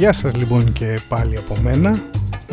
[0.00, 1.98] Γεια σας λοιπόν και πάλι από μένα.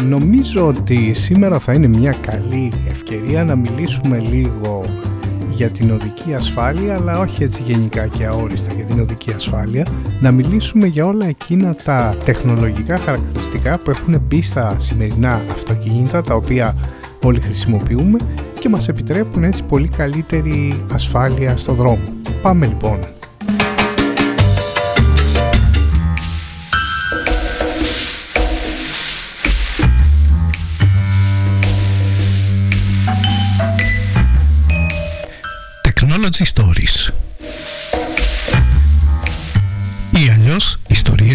[0.03, 4.85] Νομίζω ότι σήμερα θα είναι μια καλή ευκαιρία να μιλήσουμε λίγο
[5.49, 9.87] για την οδική ασφάλεια αλλά όχι έτσι γενικά και αόριστα για την οδική ασφάλεια
[10.21, 16.35] να μιλήσουμε για όλα εκείνα τα τεχνολογικά χαρακτηριστικά που έχουν μπει στα σημερινά αυτοκίνητα τα
[16.35, 16.75] οποία
[17.23, 18.19] όλοι χρησιμοποιούμε
[18.59, 22.03] και μας επιτρέπουν έτσι πολύ καλύτερη ασφάλεια στο δρόμο.
[22.41, 23.16] Πάμε λοιπόν.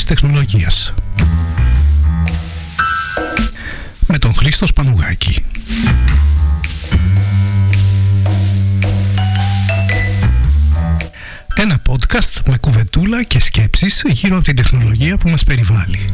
[0.03, 0.95] Ιστορίες τεχνολογίας.
[4.07, 5.37] Με τον Χρήστο Σπανουγάκη.
[11.55, 16.11] Ένα podcast με κουβεντούλα και σκέψεις γύρω από την τεχνολογία που μας περιβάλλει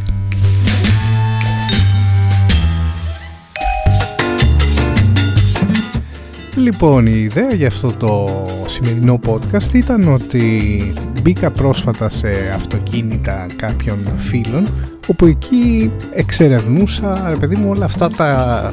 [6.70, 8.28] Λοιπόν, η ιδέα για αυτό το
[8.66, 14.68] σημερινό podcast ήταν ότι μπήκα πρόσφατα σε αυτοκίνητα κάποιων φίλων
[15.06, 18.72] όπου εκεί εξερευνούσα, ρε παιδί μου, όλα αυτά τα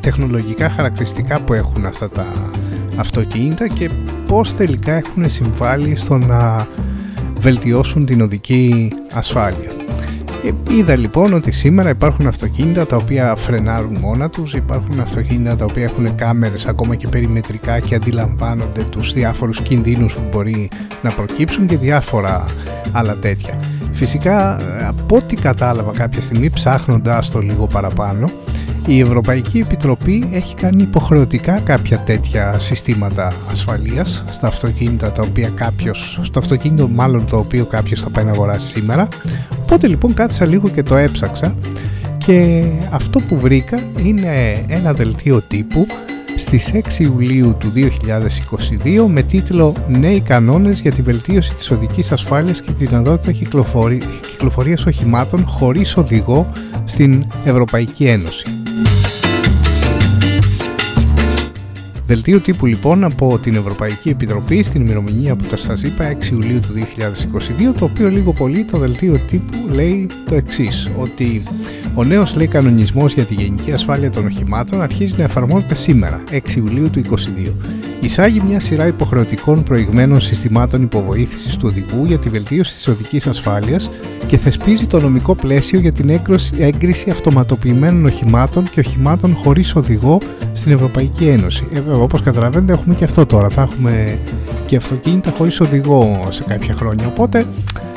[0.00, 2.26] τεχνολογικά χαρακτηριστικά που έχουν αυτά τα
[2.96, 3.90] αυτοκίνητα και
[4.26, 6.68] πώς τελικά έχουν συμβάλει στο να
[7.38, 9.79] βελτιώσουν την οδική ασφάλεια.
[10.44, 15.64] Ε, είδα λοιπόν ότι σήμερα υπάρχουν αυτοκίνητα τα οποία φρενάρουν μόνα τους, υπάρχουν αυτοκίνητα τα
[15.64, 20.70] οποία έχουν κάμερες ακόμα και περιμετρικά και αντιλαμβάνονται τους διάφορους κινδύνους που μπορεί
[21.02, 22.46] να προκύψουν και διάφορα
[22.92, 23.58] άλλα τέτοια.
[23.92, 28.30] Φυσικά από ό,τι κατάλαβα κάποια στιγμή ψάχνοντας το λίγο παραπάνω
[28.86, 36.18] η Ευρωπαϊκή Επιτροπή έχει κάνει υποχρεωτικά κάποια τέτοια συστήματα ασφαλείας στα αυτοκίνητα τα οποία κάποιος,
[36.22, 39.08] στο αυτοκίνητο μάλλον το οποίο κάποιος θα πάει να αγοράσει σήμερα
[39.72, 41.54] οπότε λοιπόν κάθισα λίγο και το έψαξα
[42.18, 45.86] και αυτό που βρήκα είναι ένα δελτίο τύπου
[46.36, 52.60] στις 6 Ιουλίου του 2022 με τίτλο «Νέοι κανόνες για τη βελτίωση της οδικής ασφάλειας
[52.60, 53.32] και τη δυνατότητα
[54.28, 56.52] κυκλοφορίας οχημάτων χωρίς οδηγό
[56.84, 58.46] στην Ευρωπαϊκή Ένωση».
[62.10, 66.68] Δελτίο τύπου λοιπόν από την Ευρωπαϊκή Επιτροπή στην ημερομηνία που σας είπα 6 Ιουλίου του
[67.70, 71.42] 2022 το οποίο λίγο πολύ το δελτίο τύπου λέει το εξής ότι
[71.94, 76.56] ο νέος λέει κανονισμός για τη γενική ασφάλεια των οχημάτων αρχίζει να εφαρμόζεται σήμερα 6
[76.56, 82.74] Ιουλίου του 2022 εισάγει μια σειρά υποχρεωτικών προηγμένων συστημάτων υποβοήθησης του οδηγού για τη βελτίωση
[82.74, 83.90] της οδικής ασφάλειας
[84.26, 86.20] και θεσπίζει το νομικό πλαίσιο για την
[86.58, 90.18] έγκριση αυτοματοποιημένων οχημάτων και οχημάτων χωρίς οδηγό
[90.52, 91.66] στην Ευρωπαϊκή Ένωση.
[91.72, 94.18] Ε, βέβαια, όπως καταλαβαίνετε έχουμε και αυτό τώρα, θα έχουμε
[94.66, 97.06] και αυτοκίνητα χωρίς οδηγό σε κάποια χρόνια.
[97.06, 97.44] Οπότε,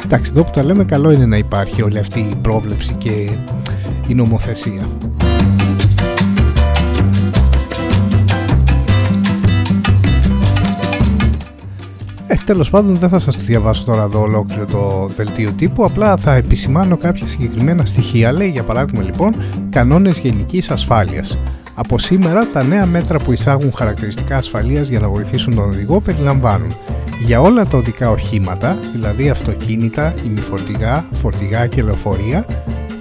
[0.05, 3.29] εντάξει, εδώ που τα λέμε καλό είναι να υπάρχει όλη αυτή η πρόβλεψη και
[4.07, 4.87] η νομοθεσία.
[12.33, 16.17] Ε, τέλος πάντων δεν θα σας το διαβάσω τώρα εδώ ολόκληρο το δελτίο τύπου, απλά
[16.17, 18.31] θα επισημάνω κάποια συγκεκριμένα στοιχεία.
[18.31, 19.35] Λέει για παράδειγμα λοιπόν
[19.69, 21.37] κανόνες γενικής ασφάλειας.
[21.75, 26.75] Από σήμερα τα νέα μέτρα που εισάγουν χαρακτηριστικά ασφαλείας για να βοηθήσουν τον οδηγό περιλαμβάνουν
[27.25, 32.45] για όλα τα οδικά οχήματα, δηλαδή αυτοκίνητα, ημιφορτηγά, φορτηγά και λεωφορεία,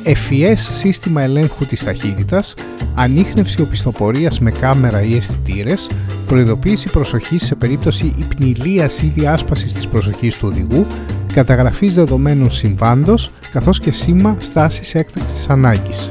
[0.05, 2.55] FES σύστημα ελέγχου της ταχύτητας,
[2.95, 5.91] ανείχνευση οπισθοπορίας με κάμερα ή αισθητήρες,
[6.27, 10.87] προειδοποίηση προσοχής σε περίπτωση υπνηλίας ή διάσπασης της προσοχής του οδηγού,
[11.33, 16.11] καταγραφής δεδομένων συμβάντος, καθώς και σήμα στάσης έκτακτης ανάγκης.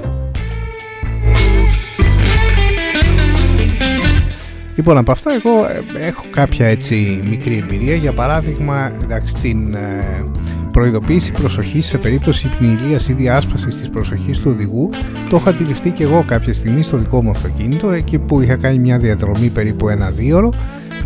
[4.75, 7.95] Λοιπόν, από αυτά εγώ ε, έχω κάποια έτσι μικρή εμπειρία.
[7.95, 10.25] Για παράδειγμα, εντάξει, την ε,
[10.71, 14.89] προειδοποίηση προσοχή σε περίπτωση πνηλίας ή διάσπασης της προσοχής του οδηγού.
[15.29, 18.77] Το έχω αντιληφθεί και εγώ κάποια στιγμή στο δικό μου αυτοκίνητο εκεί που είχα κάνει
[18.79, 20.53] μια διαδρομή περίπου ένα δίωρο.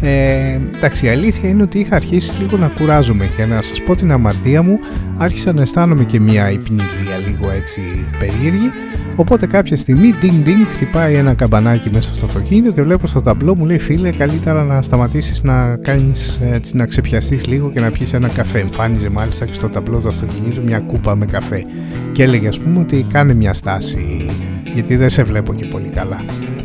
[0.01, 3.95] Ε, εντάξει, η αλήθεια είναι ότι είχα αρχίσει λίγο να κουράζομαι και να σας πω
[3.95, 4.79] την αμαρτία μου.
[5.17, 7.81] Άρχισα να αισθάνομαι και μια υπνηλία λίγο έτσι
[8.19, 8.71] περίεργη
[9.15, 13.55] Οπότε κάποια στιγμή ding ding χτυπάει ένα καμπανάκι μέσα στο αυτοκίνητο και βλέπω στο ταμπλό
[13.55, 18.13] μου λέει φίλε καλύτερα να σταματήσεις να κάνεις έτσι, να ξεπιαστείς λίγο και να πιεις
[18.13, 18.59] ένα καφέ.
[18.59, 21.63] Εμφάνιζε μάλιστα και στο ταμπλό του αυτοκινήτου μια κούπα με καφέ
[22.11, 24.29] και έλεγε ας πούμε ότι κάνε μια στάση
[24.73, 26.21] γιατί δεν σε βλέπω και πολύ καλά.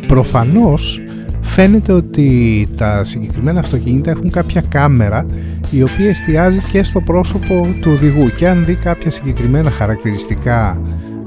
[0.06, 1.00] Προφανώς
[1.40, 5.26] φαίνεται ότι τα συγκεκριμένα αυτοκίνητα έχουν κάποια κάμερα
[5.70, 10.80] η οποία εστιάζει και στο πρόσωπο του οδηγού και αν δει κάποια συγκεκριμένα χαρακτηριστικά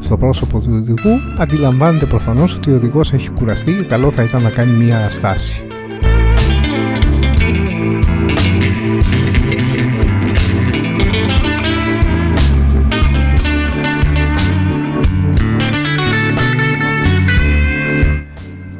[0.03, 4.41] στο πρόσωπο του οδηγού, αντιλαμβάνεται προφανώς ότι ο οδηγός έχει κουραστεί και καλό θα ήταν
[4.41, 5.67] να κάνει μία στάση.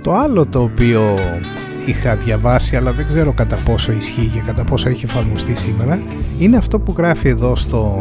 [0.01, 1.19] Το άλλο το οποίο
[1.85, 6.03] είχα διαβάσει αλλά δεν ξέρω κατά πόσο ισχύει και κατά πόσο έχει εφαρμοστεί σήμερα
[6.39, 7.93] είναι αυτό που γράφει εδώ στο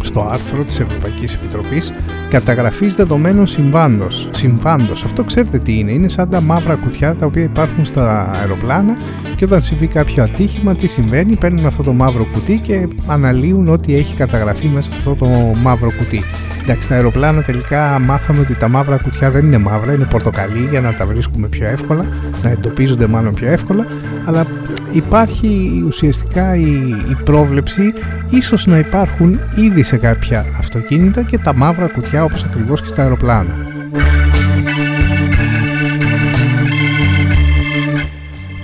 [0.00, 1.92] στο άρθρο της Ευρωπαϊκής Επιτροπής
[2.30, 4.28] καταγραφής δεδομένων συμβάντος.
[4.30, 8.96] Συμβάντος, αυτό ξέρετε τι είναι, είναι σαν τα μαύρα κουτιά τα οποία υπάρχουν στα αεροπλάνα
[9.36, 13.96] και όταν συμβεί κάποιο ατύχημα τι συμβαίνει, παίρνουν αυτό το μαύρο κουτί και αναλύουν ό,τι
[13.96, 15.26] έχει καταγραφεί μέσα σε αυτό το
[15.62, 16.22] μαύρο κουτί.
[16.62, 20.80] Εντάξει, τα αεροπλάνα τελικά μάθαμε ότι τα μαύρα κουτιά δεν είναι μαύρα, είναι πορτοκαλί για
[20.80, 22.08] να τα βρίσκουμε πιο εύκολα,
[22.42, 23.86] να εντοπίζονται μάλλον πιο εύκολα,
[24.24, 24.46] αλλά
[24.92, 26.70] υπάρχει ουσιαστικά η,
[27.10, 27.92] η πρόβλεψη
[28.30, 33.02] ίσως να υπάρχουν ήδη σε κάποια αυτοκίνητα και τα μαύρα κουτιά όπως ακριβώς και στα
[33.02, 33.56] αεροπλάνα.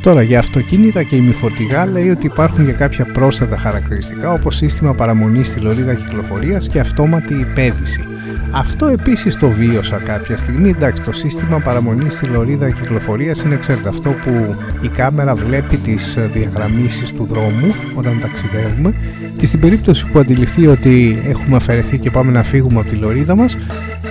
[0.01, 5.49] Τώρα για αυτοκίνητα και ημιφορτηγά λέει ότι υπάρχουν για κάποια πρόσθετα χαρακτηριστικά όπως σύστημα παραμονής
[5.49, 8.16] στη λωρίδα κυκλοφορίας και αυτόματη υπέδηση.
[8.59, 10.69] Αυτό επίσης το βίωσα κάποια στιγμή.
[10.69, 16.19] Εντάξει, το σύστημα παραμονής στη λωρίδα κυκλοφορίας είναι ξέρετε αυτό που η κάμερα βλέπει τις
[16.33, 18.95] διαγραμμίσεις του δρόμου όταν ταξιδεύουμε
[19.39, 23.37] και στην περίπτωση που αντιληφθεί ότι έχουμε αφαιρεθεί και πάμε να φύγουμε από τη λωρίδα
[23.37, 23.57] μας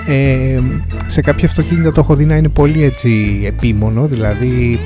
[0.08, 0.60] ε,
[1.06, 4.80] σε κάποια αυτοκίνητα το έχω δει να είναι πολύ έτσι επίμονο δηλαδή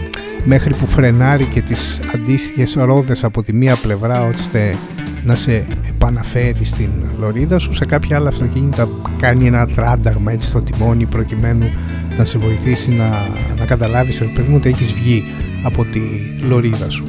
[0.44, 4.76] μέχρι που φρενάρει και τις αντίστοιχες ρόδες από τη μία πλευρά ώστε
[5.24, 6.90] να σε επαναφέρει στην
[7.20, 8.90] λωρίδα σου σε κάποια άλλα αυτοκίνητα
[9.20, 11.70] κάνει ένα τράνταγμα έτσι στο τιμόνι προκειμένου
[12.18, 13.10] να σε βοηθήσει να,
[13.58, 15.24] να καταλάβεις παιδί ότι έχεις βγει
[15.64, 16.00] από τη
[16.48, 17.04] λωρίδα σου.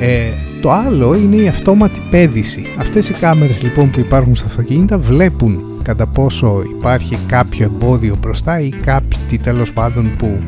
[0.00, 0.30] Ε,
[0.60, 2.66] το άλλο είναι η αυτόματη πέδηση.
[2.78, 8.60] Αυτές οι κάμερες λοιπόν που υπάρχουν στα αυτοκίνητα βλέπουν κατά πόσο υπάρχει κάποιο εμπόδιο μπροστά
[8.60, 10.38] ή κάτι τέλος πάντων που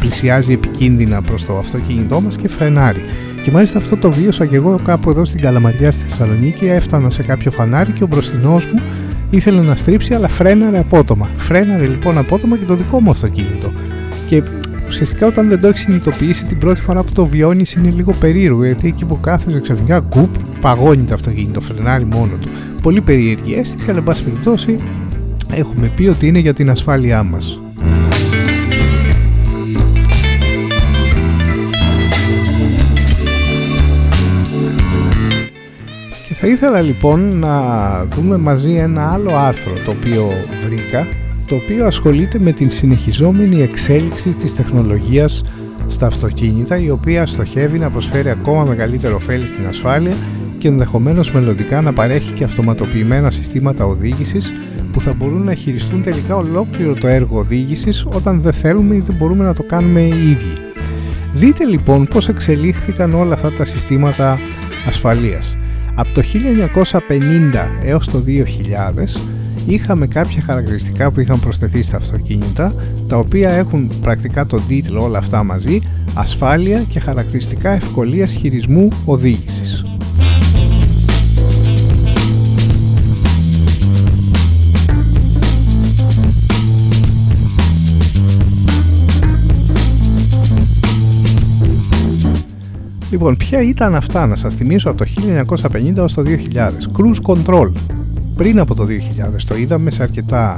[0.00, 3.02] πλησιάζει επικίνδυνα προς το αυτοκίνητό μας και φρενάρει.
[3.42, 7.22] Και μάλιστα αυτό το βίωσα και εγώ κάπου εδώ στην Καλαμαριά στη Θεσσαλονίκη, έφτανα σε
[7.22, 8.82] κάποιο φανάρι και ο μπροστινός μου
[9.30, 11.30] ήθελε να στρίψει αλλά φρέναρε απότομα.
[11.36, 13.72] Φρέναρε λοιπόν απότομα και το δικό μου αυτοκίνητο.
[14.26, 14.42] Και
[14.88, 18.64] ουσιαστικά όταν δεν το έχεις συνειδητοποιήσει την πρώτη φορά που το βιώνεις είναι λίγο περίεργο
[18.64, 22.48] γιατί εκεί που κάθεσαι ξαφνικά γκουπ παγώνει το αυτοκίνητο, φρενάρει μόνο του.
[22.82, 24.74] Πολύ περίεργη αίσθηση αλλά εν πάση περιπτώσει
[25.52, 27.60] έχουμε πει ότι είναι για την ασφάλειά μας.
[36.48, 40.30] Ήθελα λοιπόν να δούμε μαζί ένα άλλο άρθρο το οποίο
[40.64, 41.06] βρήκα
[41.46, 45.44] το οποίο ασχολείται με την συνεχιζόμενη εξέλιξη της τεχνολογίας
[45.86, 50.14] στα αυτοκίνητα η οποία στοχεύει να προσφέρει ακόμα μεγαλύτερο ωφέλη στην ασφάλεια
[50.58, 54.52] και ενδεχομένως μελλοντικά να παρέχει και αυτοματοποιημένα συστήματα οδήγησης
[54.92, 59.16] που θα μπορούν να χειριστούν τελικά ολόκληρο το έργο οδήγησης όταν δεν θέλουμε ή δεν
[59.16, 60.52] μπορούμε να το κάνουμε οι ίδιοι.
[61.34, 64.38] Δείτε λοιπόν πώς εξελίχθηκαν όλα αυτά τα συστήματα
[64.86, 65.57] ασφαλείας.
[65.98, 69.20] Από το 1950 έως το 2000
[69.66, 72.74] είχαμε κάποια χαρακτηριστικά που είχαν προσθεθεί στα αυτοκίνητα
[73.08, 75.80] τα οποία έχουν πρακτικά τον τίτλο όλα αυτά μαζί
[76.14, 79.87] ασφάλεια και χαρακτηριστικά ευκολίας χειρισμού οδήγησης.
[93.10, 96.90] Λοιπόν, ποια ήταν αυτά, να σας θυμίσω από το 1950 έως το 2000.
[96.96, 97.72] Cruise Control.
[98.36, 100.56] Πριν από το 2000 το είδαμε σε αρκετά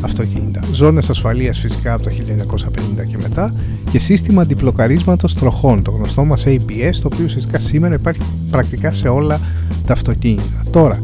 [0.00, 0.60] αυτοκίνητα.
[0.72, 3.54] Ζώνες ασφαλείας φυσικά από το 1950 και μετά
[3.90, 9.08] και σύστημα αντιπλοκαρίσματος τροχών, το γνωστό μας ABS, το οποίο φυσικά σήμερα υπάρχει πρακτικά σε
[9.08, 9.40] όλα
[9.86, 10.62] τα αυτοκίνητα.
[10.70, 11.02] Τώρα,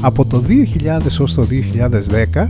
[0.00, 2.48] από το 2000 ως το 2010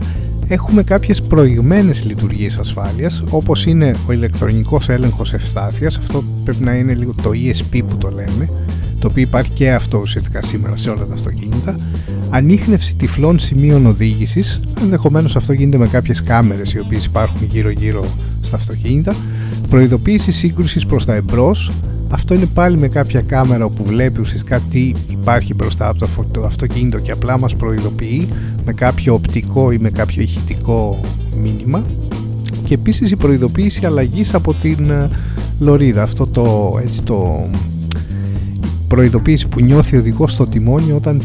[0.49, 6.93] έχουμε κάποιες προηγμένες λειτουργίες ασφάλειας όπως είναι ο ηλεκτρονικός έλεγχος ευστάθειας αυτό πρέπει να είναι
[6.93, 8.49] λίγο το ESP που το λέμε
[8.99, 11.79] το οποίο υπάρχει και αυτό ουσιαστικά σήμερα σε όλα τα αυτοκίνητα.
[12.29, 18.05] Ανείχνευση τυφλών σημείων οδήγησης ενδεχομένως αυτό γίνεται με κάποιες κάμερες οι οποίες υπάρχουν γύρω γύρω
[18.41, 19.15] στα αυτοκίνητα.
[19.69, 21.71] Προειδοποίηση σύγκρουσης προς τα εμπρός
[22.09, 26.99] αυτό είναι πάλι με κάποια κάμερα που βλέπει ουσιαστικά τι υπάρχει μπροστά από το αυτοκίνητο
[26.99, 28.29] και απλά μας προειδοποιεί
[28.65, 30.99] με κάποιο οπτικό ή με κάποιο ηχητικό
[31.41, 31.85] μήνυμα
[32.63, 35.09] και επίσης η προειδοποίηση αλλαγής από την ε,
[35.59, 37.49] λωρίδα αυτό το, έτσι το
[38.87, 41.21] προειδοποίηση που νιώθει ο οδηγός στο τιμόνι όταν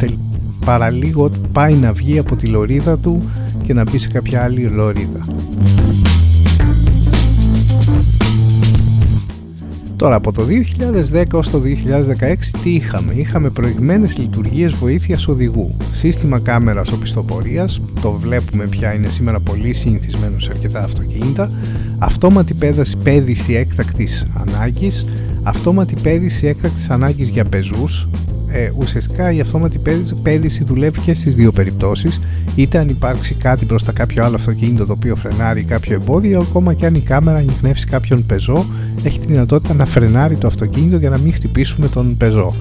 [0.64, 3.22] παραλίγο πάει να βγει από τη λωρίδα του
[3.62, 5.24] και να μπει σε κάποια άλλη λωρίδα.
[9.96, 10.42] Τώρα από το
[11.12, 15.76] 2010 ως το 2016 τι είχαμε; Είχαμε προηγμένες λειτουργίες βοήθειας οδηγού.
[15.92, 21.50] Σύστημα κάμερας οπισθοπορίας, το βλέπουμε πια είναι σήμερα πολύ συνηθισμένο σε αρκετά αυτοκίνητα.
[21.98, 25.04] Αυτόματη πέδαση, πέδηση έκτακτης ανάγκης.
[25.42, 28.08] Αυτόματη πέδηση έκτακτης ανάγκης για πεζούς.
[28.56, 29.80] Ε, ουσιαστικά η αυτόματη
[30.22, 32.20] πέδηση δουλεύει και στις δύο περιπτώσεις
[32.54, 36.86] είτε αν υπάρξει κάτι μπροστά κάποιο άλλο αυτοκίνητο το οποίο φρενάρει κάποιο εμπόδιο ακόμα και
[36.86, 38.66] αν η κάμερα ανοιχνεύσει κάποιον πεζό
[39.02, 42.52] έχει τη δυνατότητα να φρενάρει το αυτοκίνητο για να μην χτυπήσουμε τον πεζό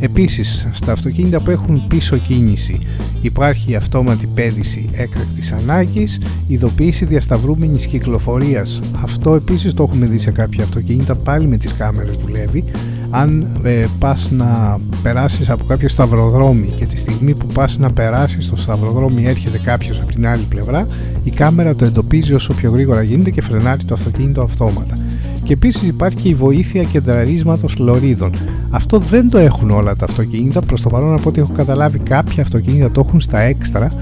[0.00, 2.78] Επίσης, στα αυτοκίνητα που έχουν πίσω κίνηση
[3.22, 8.80] υπάρχει η αυτόματη πέδηση έκτακτης ανάγκης, ειδοποίηση διασταυρούμενης κυκλοφορίας.
[9.02, 12.64] Αυτό επίσης το έχουμε δει σε κάποια αυτοκίνητα, πάλι με τις κάμερες δουλεύει.
[13.10, 18.44] Αν ε, πας να περάσεις από κάποιο σταυροδρόμι και τη στιγμή που πας να περάσεις
[18.44, 20.86] στο σταυροδρόμι έρχεται κάποιος από την άλλη πλευρά,
[21.24, 24.98] η κάμερα το εντοπίζει όσο πιο γρήγορα γίνεται και φρενάρει το αυτοκίνητο αυτόματα.
[25.42, 28.32] Και επίσης υπάρχει και η βοήθεια κεντραρίσματος λωρίδων.
[28.70, 32.42] Αυτό δεν το έχουν όλα τα αυτοκίνητα, προς το παρόν από ό,τι έχω καταλάβει κάποια
[32.42, 33.92] αυτοκίνητα το έχουν στα έξτρα.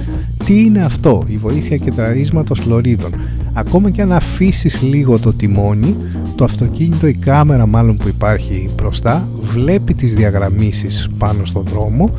[0.44, 3.10] Τι είναι αυτό, η βοήθεια κεντραρίσματος λωρίδων;
[3.58, 5.96] Ακόμα και αν αφήσεις λίγο το τιμόνι,
[6.34, 12.10] το αυτοκίνητο, η κάμερα μάλλον που υπάρχει μπροστά, βλέπει τις διαγραμμίσεις πάνω στον δρόμο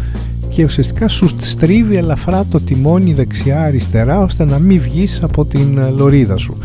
[0.49, 6.37] και ουσιαστικά σου στρίβει ελαφρά το τιμόνι δεξιά-αριστερά ώστε να μην βγεις από την λωρίδα
[6.37, 6.57] σου.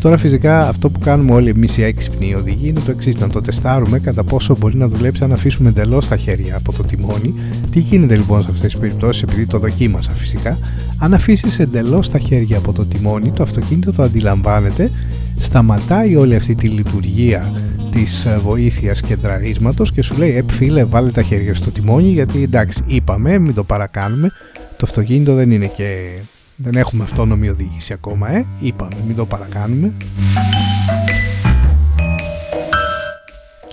[0.00, 3.40] Τώρα φυσικά αυτό που κάνουμε όλοι εμείς οι έξυπνοι οδηγοί είναι το εξής: να το
[3.40, 7.34] τεστάρουμε κατά πόσο μπορεί να δουλέψει αν αφήσουμε εντελώς τα χέρια από το τιμόνι.
[7.70, 10.58] Τι γίνεται λοιπόν σε αυτές τις περιπτώσεις, επειδή το δοκίμασα φυσικά.
[10.98, 14.90] Αν αφήσεις εντελώς τα χέρια από το τιμόνι, το αυτοκίνητο το αντιλαμβάνεται,
[15.38, 17.52] σταματάει όλη αυτή τη λειτουργία
[17.92, 22.42] της ε, βοήθειας κεντραρίσματος και σου λέει «Ε, φίλε, βάλε τα χέρια στο τιμόνι γιατί
[22.42, 24.28] εντάξει, είπαμε, μην το παρακάνουμε,
[24.76, 26.18] το αυτοκίνητο δεν είναι και
[26.56, 28.46] δεν έχουμε αυτόνομη οδήγηση ακόμα, ε.
[28.60, 29.92] Είπαμε, μην το παρακάνουμε.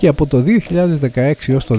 [0.02, 0.44] Και από το
[1.14, 1.76] 2016 έως το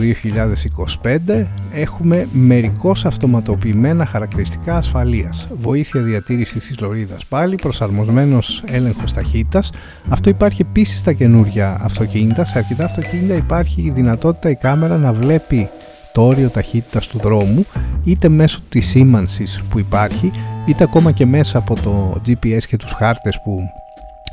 [1.02, 5.48] 2025 έχουμε μερικώς αυτοματοποιημένα χαρακτηριστικά ασφαλείας.
[5.56, 9.72] Βοήθεια διατήρησης της λωρίδας πάλι, προσαρμοσμένος έλεγχος ταχύτητας.
[10.10, 12.46] Αυτό υπάρχει επίσης στα καινούργια αυτοκίνητα.
[12.46, 15.70] Σε αρκετά αυτοκίνητα υπάρχει η δυνατότητα η κάμερα να βλέπει
[16.14, 17.66] το όριο ταχύτητας του δρόμου
[18.04, 20.32] είτε μέσω της σήμανσης που υπάρχει
[20.66, 23.60] είτε ακόμα και μέσα από το GPS και τους χάρτες που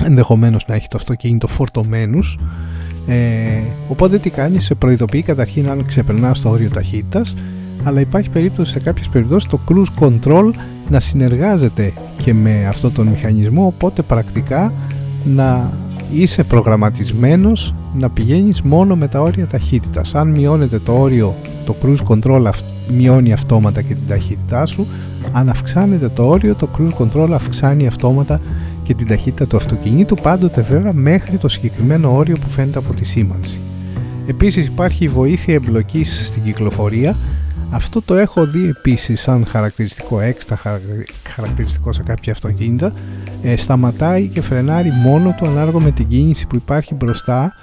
[0.03, 2.37] ενδεχομένως να έχει το αυτοκίνητο φορτωμένους
[3.11, 7.35] ε, οπότε τι κάνεις, σε προειδοποιεί καταρχήν αν ξεπερνάς το όριο ταχύτητας
[7.83, 10.51] αλλά υπάρχει περίπτωση σε κάποιες περιπτώσεις το cruise control
[10.89, 14.73] να συνεργάζεται και με αυτό τον μηχανισμό οπότε πρακτικά
[15.23, 15.71] να
[16.13, 20.15] είσαι προγραμματισμένος να πηγαίνεις μόνο με τα όρια ταχύτητας.
[20.15, 22.51] Αν μειώνεται το όριο το cruise control
[22.97, 24.87] μειώνει αυτόματα και την ταχύτητά σου
[25.31, 28.39] αν αυξάνεται το όριο το cruise control αυξάνει αυτόματα
[28.83, 33.05] και την ταχύτητα του αυτοκινήτου πάντοτε βέβαια μέχρι το συγκεκριμένο όριο που φαίνεται από τη
[33.05, 33.59] σήμανση.
[34.27, 37.15] Επίσης υπάρχει η βοήθεια εμπλοκής στην κυκλοφορία
[37.73, 40.59] αυτό το έχω δει επίσης σαν χαρακτηριστικό έξτρα
[41.27, 42.93] χαρακτηριστικό σε κάποια αυτοκίνητα
[43.43, 47.55] ε, σταματάει και φρενάρει μόνο του ανάλογα με την κίνηση που υπάρχει μπροστά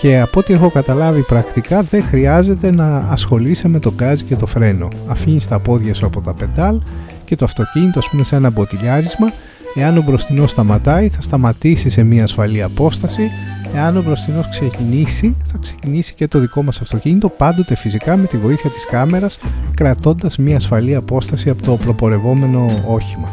[0.00, 4.46] και από ό,τι έχω καταλάβει πρακτικά δεν χρειάζεται να ασχολείσαι με το γκάζ και το
[4.46, 4.88] φρένο.
[5.06, 6.80] Αφήνεις τα πόδια σου από τα πεντάλ
[7.24, 9.32] και το αυτοκίνητο ας πούμε σε ένα μποτιλιάρισμα
[9.74, 13.30] εάν ο μπροστινός σταματάει θα σταματήσει σε μια ασφαλή απόσταση
[13.74, 18.36] εάν ο μπροστινός ξεκινήσει θα ξεκινήσει και το δικό μας αυτοκίνητο πάντοτε φυσικά με τη
[18.36, 19.38] βοήθεια της κάμερας
[19.74, 23.28] κρατώντας μια ασφαλή απόσταση από το προπορευόμενο όχημα.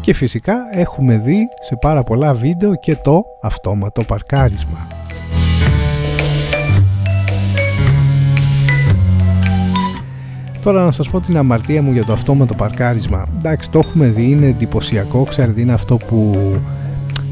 [0.00, 5.01] Και φυσικά έχουμε δει σε πάρα πολλά βίντεο και το αυτόματο παρκάρισμα.
[10.62, 13.26] Τώρα να σας πω την αμαρτία μου για το αυτόματο παρκάρισμα.
[13.36, 16.36] Εντάξει, το έχουμε δει, είναι εντυπωσιακό, ξέρετε, είναι αυτό που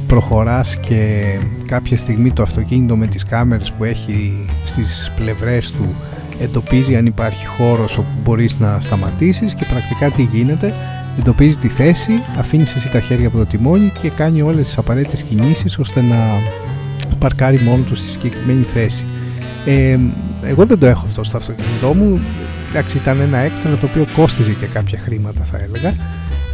[0.07, 1.23] προχωράς και
[1.67, 5.95] κάποια στιγμή το αυτοκίνητο με τις κάμερες που έχει στις πλευρές του
[6.41, 10.75] εντοπίζει αν υπάρχει χώρος όπου μπορείς να σταματήσεις και πρακτικά τι γίνεται
[11.19, 15.23] εντοπίζει τη θέση, αφήνεις εσύ τα χέρια από το τιμόνι και κάνει όλες τις απαραίτητες
[15.23, 16.17] κινήσεις ώστε να
[17.19, 19.05] παρκάρει μόνο του στη συγκεκριμένη θέση.
[19.67, 19.99] Ε,
[20.43, 22.21] εγώ δεν το έχω αυτό στο αυτοκίνητό μου
[22.71, 25.95] εντάξει ήταν ένα έξτρα το οποίο κόστιζε και κάποια χρήματα θα έλεγα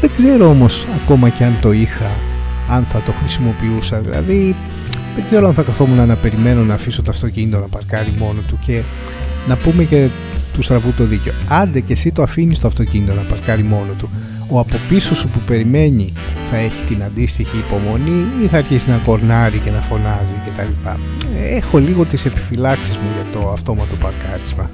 [0.01, 2.11] δεν ξέρω όμως ακόμα και αν το είχα
[2.71, 4.57] αν θα το χρησιμοποιούσα δηλαδή
[5.15, 8.59] δεν ξέρω αν θα καθόμουν να περιμένω να αφήσω το αυτοκίνητο να παρκάρει μόνο του
[8.67, 8.83] και
[9.49, 10.09] να πούμε και
[10.53, 14.11] του στραβού το δίκιο άντε και εσύ το αφήνεις το αυτοκίνητο να παρκάρει μόνο του
[14.49, 16.13] ο από πίσω σου που περιμένει
[16.51, 20.89] θα έχει την αντίστοιχη υπομονή ή θα αρχίσει να κορνάρει και να φωνάζει κτλ.
[21.57, 24.71] Έχω λίγο τις επιφυλάξεις μου για το αυτόματο παρκάρισμα.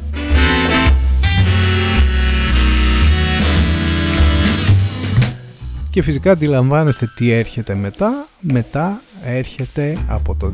[5.92, 8.26] Και φυσικά αντιλαμβάνεστε τι έρχεται μετά.
[8.40, 10.52] Μετά έρχεται από το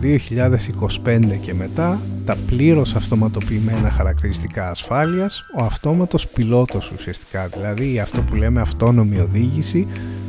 [1.04, 8.34] 2025 και μετά τα πλήρως αυτοματοποιημένα χαρακτηριστικά ασφάλειας, ο αυτόματος πιλότος ουσιαστικά, δηλαδή αυτό που
[8.34, 9.86] λέμε αυτόνομη οδήγηση,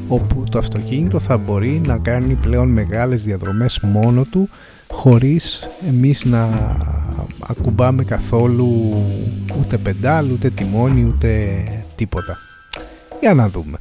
[0.07, 4.49] όπου το αυτοκίνητο θα μπορεί να κάνει πλέον μεγάλες διαδρομές μόνο του,
[4.91, 6.49] χωρίς εμείς να
[7.47, 8.95] ακουμπάμε καθόλου
[9.59, 11.63] ούτε πεντάλ, ούτε τιμόνι, ούτε
[11.95, 12.37] τίποτα.
[13.19, 13.77] Για να δούμε.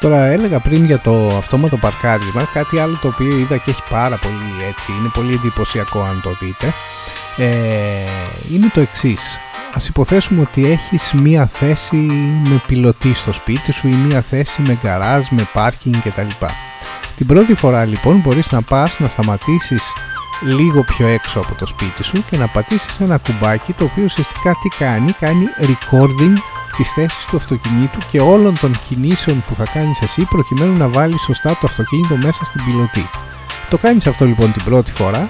[0.00, 4.16] Τώρα έλεγα πριν για το αυτόματο παρκάρισμα κάτι άλλο το οποίο είδα και έχει πάρα
[4.16, 6.74] πολύ έτσι, είναι πολύ εντυπωσιακό αν το δείτε
[7.36, 7.46] ε,
[8.50, 9.38] είναι το εξής
[9.72, 11.96] Ας υποθέσουμε ότι έχεις μία θέση
[12.44, 16.28] με πιλωτή στο σπίτι σου ή μία θέση με γκαράζ, με πάρκινγκ κτλ.
[17.16, 19.92] Την πρώτη φορά λοιπόν μπορείς να πας να σταματήσεις
[20.42, 24.52] λίγο πιο έξω από το σπίτι σου και να πατήσεις ένα κουμπάκι το οποίο ουσιαστικά
[24.62, 26.36] τι κάνει, κάνει recording
[26.76, 31.20] τις θέσεις του αυτοκινήτου και όλων των κινήσεων που θα κάνεις εσύ προκειμένου να βάλεις
[31.20, 33.10] σωστά το αυτοκίνητο μέσα στην πιλωτή.
[33.70, 35.28] Το κάνεις αυτό λοιπόν την πρώτη φορά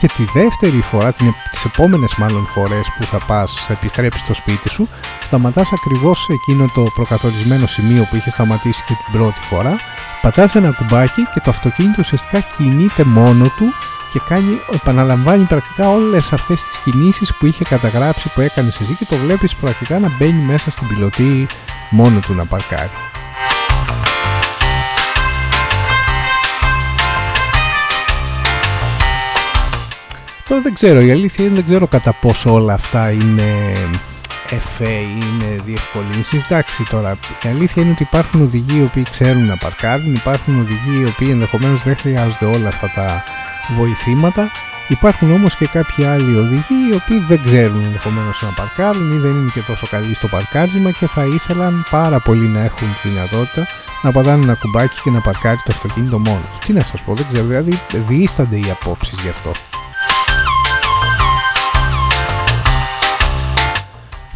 [0.00, 1.12] και τη δεύτερη φορά,
[1.50, 4.88] τις επόμενες μάλλον φορές που θα πας, θα επιστρέψεις στο σπίτι σου,
[5.22, 9.76] σταματάς ακριβώς σε εκείνο το προκαθορισμένο σημείο που είχες σταματήσει και την πρώτη φορά,
[10.22, 13.72] πατάς ένα κουμπάκι και το αυτοκίνητο ουσιαστικά κινείται μόνο του
[14.12, 19.04] και κάνει, επαναλαμβάνει πρακτικά όλες αυτές τις κινήσεις που είχε καταγράψει που έκανες εσύ και
[19.04, 21.46] το βλέπεις πρακτικά να μπαίνει μέσα στην πιλωτή
[21.90, 22.90] μόνο του να παρκάρει.
[30.48, 33.74] Τώρα δεν ξέρω, η αλήθεια είναι δεν ξέρω κατά πόσο όλα αυτά είναι
[34.50, 36.44] εφέ είναι διευκολύνσεις.
[36.44, 41.00] Εντάξει τώρα, η αλήθεια είναι ότι υπάρχουν οδηγοί οι οποίοι ξέρουν να παρκάρουν, υπάρχουν οδηγοί
[41.00, 43.24] οι οποίοι ενδεχομένως δεν χρειάζονται όλα αυτά τα
[43.74, 44.50] βοηθήματα.
[44.88, 49.30] Υπάρχουν όμως και κάποιοι άλλοι οδηγοί οι οποίοι δεν ξέρουν ενδεχομένως να παρκάρουν ή δεν
[49.30, 53.66] είναι και τόσο καλοί στο παρκάρισμα και θα ήθελαν πάρα πολύ να έχουν τη δυνατότητα
[54.02, 56.58] να πατάνε ένα κουμπάκι και να παρκάρει το αυτοκίνητο μόνος τους.
[56.58, 59.52] Τι να σας πω, δεν ξέρω, δηλαδή διήστανται οι απόψεις γι' αυτό.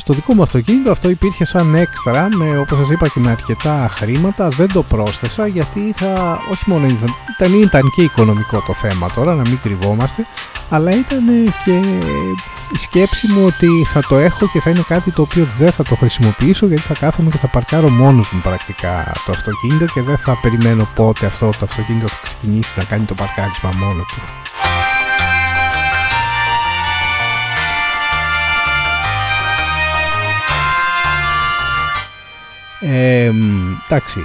[0.05, 3.89] Στο δικό μου αυτοκίνητο αυτό υπήρχε σαν έξτρα με όπως σας είπα και με αρκετά
[3.91, 9.35] χρήματα δεν το πρόσθεσα γιατί είχα όχι μόνο ήταν, ήταν και οικονομικό το θέμα τώρα
[9.35, 10.27] να μην κρυβόμαστε
[10.69, 11.25] αλλά ήταν
[11.65, 11.73] και
[12.75, 15.83] η σκέψη μου ότι θα το έχω και θα είναι κάτι το οποίο δεν θα
[15.83, 20.17] το χρησιμοποιήσω γιατί θα κάθομαι και θα παρκάρω μόνος μου πρακτικά το αυτοκίνητο και δεν
[20.17, 24.44] θα περιμένω πότε αυτό το αυτοκίνητο θα ξεκινήσει να κάνει το παρκάρισμα μόνο του.
[32.87, 33.31] Ε,
[33.89, 34.21] εντάξει,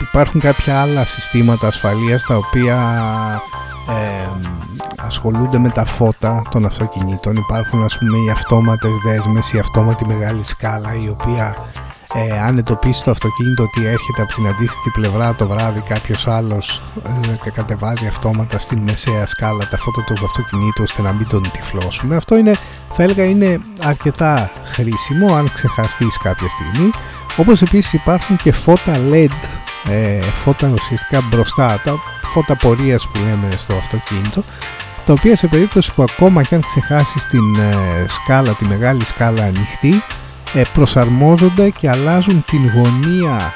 [0.00, 2.76] υπάρχουν κάποια άλλα συστήματα ασφαλείας τα οποία
[3.90, 4.28] ε,
[4.96, 7.36] ασχολούνται με τα φώτα των αυτοκινήτων.
[7.36, 11.56] Υπάρχουν ας πούμε οι αυτόματες δέσμες, η αυτόματη μεγάλη σκάλα η οποία
[12.14, 16.82] ε, αν εντοπίσει το αυτοκίνητο ότι έρχεται από την αντίθετη πλευρά το βράδυ κάποιος άλλος
[17.06, 21.50] ε, και κατεβάζει αυτόματα στην μεσαία σκάλα τα φώτα του αυτοκινήτου ώστε να μην τον
[21.50, 22.16] τυφλώσουμε.
[22.16, 22.56] Αυτό είναι,
[22.92, 26.90] θα έλεγα είναι αρκετά χρήσιμο αν ξεχαστείς κάποια στιγμή.
[27.36, 29.48] Όπως επίσης υπάρχουν και φώτα LED,
[29.90, 34.42] ε, φώτα ουσιαστικά μπροστά, τα φώτα πορείας που λέμε στο αυτοκίνητο,
[35.06, 39.44] τα οποία σε περίπτωση που ακόμα και αν ξεχάσεις την ε, σκάλα, τη μεγάλη σκάλα
[39.44, 40.29] ανοιχτή, ε,
[40.72, 43.54] προσαρμόζονται και αλλάζουν την γωνία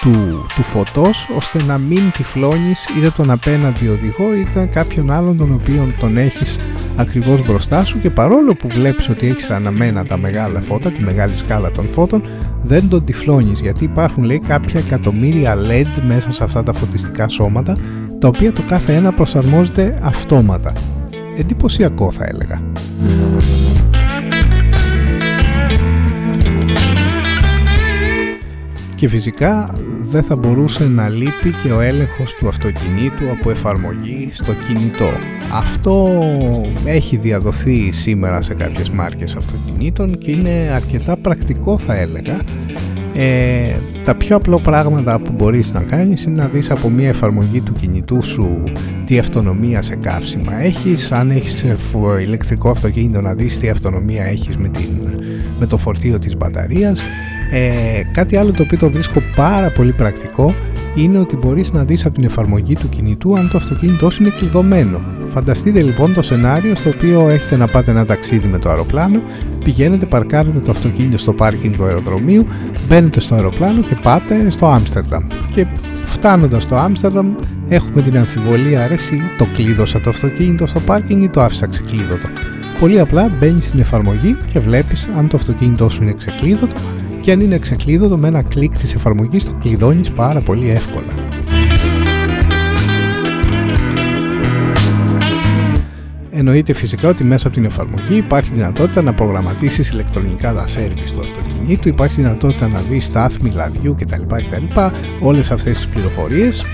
[0.00, 5.52] του, του φωτός ώστε να μην τυφλώνεις είτε τον απέναντι οδηγό είτε κάποιον άλλον τον
[5.52, 6.56] οποίο τον έχεις
[6.96, 11.36] ακριβώς μπροστά σου και παρόλο που βλέπεις ότι έχεις αναμένα τα μεγάλα φώτα, τη μεγάλη
[11.36, 12.22] σκάλα των φώτων
[12.62, 17.76] δεν τον τυφλώνεις γιατί υπάρχουν λέει κάποια εκατομμύρια LED μέσα σε αυτά τα φωτιστικά σώματα
[18.18, 20.72] τα οποία το κάθε ένα προσαρμόζεται αυτόματα.
[21.36, 22.62] Εντυπωσιακό θα έλεγα.
[29.04, 34.52] Και φυσικά δεν θα μπορούσε να λείπει και ο έλεγχος του αυτοκινήτου από εφαρμογή στο
[34.54, 35.10] κινητό.
[35.52, 36.22] Αυτό
[36.84, 42.40] έχει διαδοθεί σήμερα σε κάποιες μάρκες αυτοκινήτων και είναι αρκετά πρακτικό θα έλεγα.
[43.14, 47.60] Ε, τα πιο απλό πράγματα που μπορείς να κάνεις είναι να δεις από μια εφαρμογή
[47.60, 48.62] του κινητού σου
[49.04, 51.64] τι αυτονομία σε καύσιμα έχεις αν έχεις
[52.20, 54.88] ηλεκτρικό αυτοκίνητο να δεις τι αυτονομία έχεις με, την,
[55.58, 57.02] με το φορτίο της μπαταρίας
[57.50, 60.54] ε, κάτι άλλο το οποίο το βρίσκω πάρα πολύ πρακτικό
[60.94, 64.32] είναι ότι μπορείς να δεις από την εφαρμογή του κινητού αν το αυτοκίνητό σου είναι
[64.38, 65.04] κλειδωμένο.
[65.28, 69.22] Φανταστείτε λοιπόν το σενάριο στο οποίο έχετε να πάτε ένα ταξίδι με το αεροπλάνο,
[69.64, 72.46] πηγαίνετε, παρκάρετε το αυτοκίνητο στο πάρκινγκ του αεροδρομίου,
[72.88, 75.26] μπαίνετε στο αεροπλάνο και πάτε στο Άμστερνταμ.
[75.54, 75.66] Και
[76.04, 77.34] φτάνοντας στο Άμστερνταμ
[77.68, 82.28] έχουμε την αμφιβολία αρέσει το κλείδωσα το αυτοκίνητο στο πάρκινγκ ή το άφησα ξεκλείδωτο.
[82.80, 86.76] Πολύ απλά μπαίνεις στην εφαρμογή και βλέπεις αν το αυτοκίνητό σου είναι ξεκλείδωτο
[87.24, 91.14] και αν είναι ξεκλείδωτο με ένα κλικ της εφαρμογής το κλειδώνεις πάρα πολύ εύκολα.
[96.30, 101.20] Εννοείται φυσικά ότι μέσα από την εφαρμογή υπάρχει δυνατότητα να προγραμματίσεις ηλεκτρονικά τα σέρβις του
[101.20, 104.22] αυτοκινήτου, υπάρχει δυνατότητα να δεις στάθμη λαδιού κτλ.
[104.22, 104.80] κτλ.
[105.20, 106.64] Όλες αυτές τις πληροφορίες.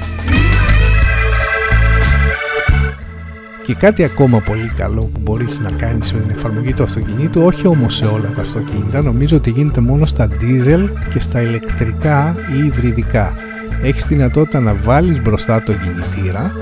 [3.70, 7.66] Και κάτι ακόμα πολύ καλό που μπορείς να κάνεις με την εφαρμογή του αυτοκινήτου, όχι
[7.66, 12.66] όμως σε όλα τα αυτοκίνητα, νομίζω ότι γίνεται μόνο στα diesel και στα ηλεκτρικά ή
[12.66, 13.36] υβριδικά.
[13.82, 16.52] Έχεις δυνατότητα να βάλεις μπροστά το κινητήρα,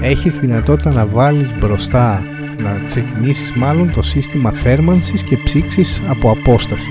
[0.00, 2.22] έχεις δυνατότητα να βάλεις μπροστά
[2.62, 6.90] να ξεκινήσεις μάλλον το σύστημα θέρμανσης και ψήξης από απόσταση.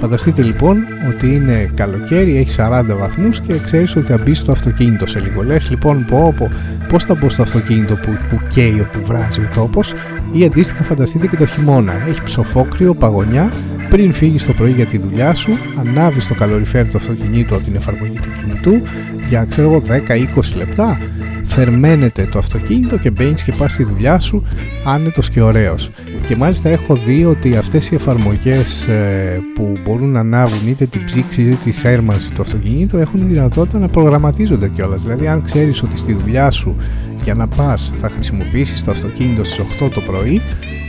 [0.00, 5.06] Φανταστείτε λοιπόν ότι είναι καλοκαίρι, έχει 40 βαθμούς και ξέρεις ότι θα μπει στο αυτοκίνητο
[5.06, 5.42] σε λίγο.
[5.42, 6.50] Λες λοιπόν πω, πω,
[6.88, 9.92] πώς θα μπω στο αυτοκίνητο που, που καίει όπου βράζει ο τόπος
[10.32, 11.92] ή αντίστοιχα φανταστείτε και το χειμώνα.
[12.08, 13.52] Έχει ψοφόκριο, παγωνιά,
[13.90, 17.76] πριν φύγεις το πρωί για τη δουλειά σου, ανάβεις το καλοριφέρ του αυτοκινήτου από την
[17.76, 18.82] εφαρμογή του κινητού
[19.28, 20.98] για ξέρω 10-20 λεπτά
[21.50, 24.42] θερμαίνεται το αυτοκίνητο και μπαίνεις και πας στη δουλειά σου
[24.84, 25.90] άνετος και ωραίος.
[26.26, 31.04] Και μάλιστα έχω δει ότι αυτές οι εφαρμογές ε, που μπορούν να ανάβουν είτε την
[31.04, 35.02] ψήξη είτε τη θέρμανση του αυτοκινήτου έχουν δυνατότητα να προγραμματίζονται κιόλας.
[35.02, 36.76] Δηλαδή αν ξέρεις ότι στη δουλειά σου
[37.22, 40.40] για να πας θα χρησιμοποιήσεις το αυτοκίνητο στις 8 το πρωί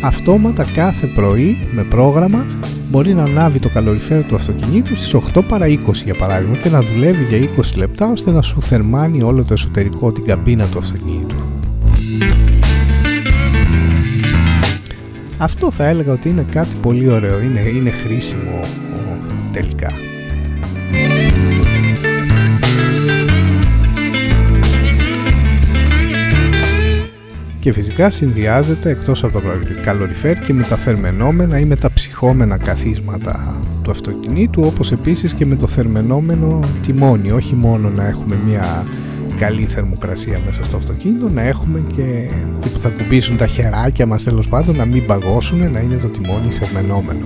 [0.03, 2.45] αυτόματα κάθε πρωί με πρόγραμμα
[2.89, 6.81] μπορεί να ανάβει το καλοριφέρο του αυτοκινήτου στις 8 παρα 20 για παράδειγμα και να
[6.81, 11.50] δουλεύει για 20 λεπτά ώστε να σου θερμάνει όλο το εσωτερικό την καμπίνα του αυτοκινήτου.
[15.41, 18.59] Αυτό θα έλεγα ότι είναι κάτι πολύ ωραίο, είναι, είναι χρήσιμο
[19.51, 19.91] τελικά.
[27.59, 29.47] και φυσικά συνδυάζεται εκτός από το
[29.81, 35.45] καλοριφέρ και με τα θερμενόμενα ή με τα ψυχόμενα καθίσματα του αυτοκινήτου όπως επίσης και
[35.45, 38.85] με το θερμενόμενο τιμόνι όχι μόνο να έχουμε μια
[39.41, 42.01] καλή θερμοκρασία μέσα στο αυτοκίνητο να έχουμε και,
[42.59, 46.07] και που θα κουμπίσουν τα χεράκια μας τέλος πάντων να μην παγώσουν να είναι το
[46.07, 47.25] τιμόνι θερμενόμενο.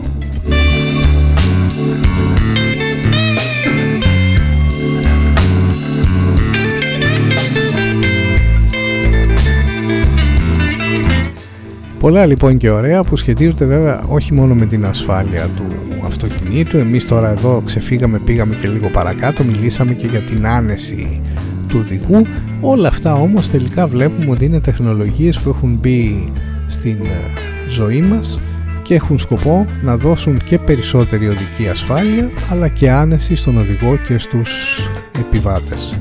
[12.00, 15.66] Πολλά λοιπόν και ωραία που σχετίζονται βέβαια όχι μόνο με την ασφάλεια του
[16.06, 16.78] αυτοκινήτου.
[16.78, 21.22] Εμείς τώρα εδώ ξεφύγαμε, πήγαμε και λίγο παρακάτω, μιλήσαμε και για την άνεση
[21.66, 22.26] του οδηγού.
[22.62, 26.32] Όλα αυτά όμως τελικά βλέπουμε ότι είναι τεχνολογίες που έχουν μπει
[26.68, 28.40] στην ε, ζωή μας
[28.84, 34.18] και έχουν σκοπό να δώσουν και περισσότερη οδική ασφάλεια αλλά και άνεση στον οδηγό και
[34.18, 34.80] στους
[35.20, 36.00] επιβάτες.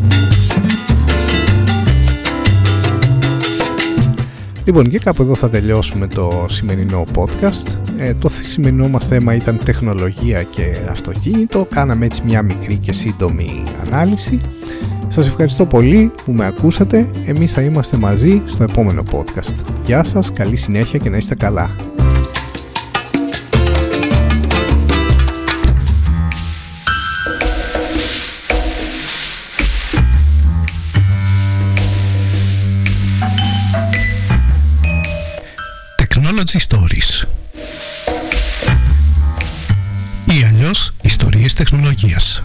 [4.64, 7.66] Λοιπόν και κάπου εδώ θα τελειώσουμε το σημερινό podcast.
[7.98, 11.66] Ε, το σημερινό μας θέμα ήταν τεχνολογία και αυτοκίνητο.
[11.70, 14.40] Κάναμε έτσι μια μικρή και σύντομη ανάλυση.
[15.14, 17.10] Σας ευχαριστώ πολύ που με ακούσατε.
[17.26, 19.54] Εμείς θα είμαστε μαζί στο επόμενο podcast.
[19.84, 21.70] Γεια σας, καλή συνέχεια και να είστε καλά.
[36.68, 37.26] Stories
[40.24, 42.42] ή αλλιώς ιστορίες τεχνολογίας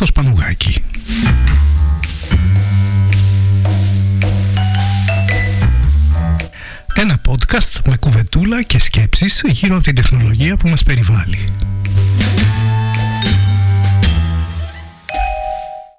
[0.00, 0.74] με τον Χρήστο Σπανουγάκη
[6.94, 9.93] Ένα podcast με κουβετούλα και σκέψεις γύρω από την